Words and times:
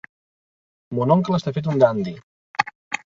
Mon 0.99 1.13
oncle 1.17 1.39
està 1.41 1.53
fet 1.59 1.69
un 1.75 1.85
dandi. 1.85 2.15